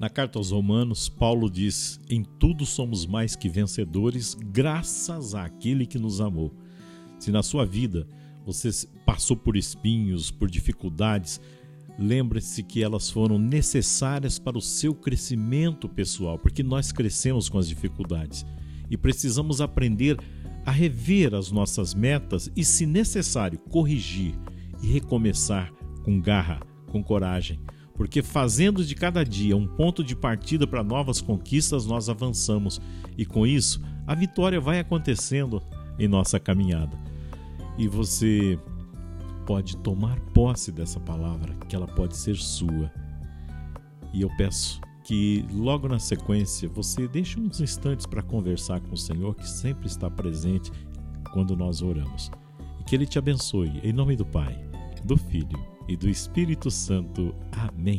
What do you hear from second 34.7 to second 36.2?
acontecendo em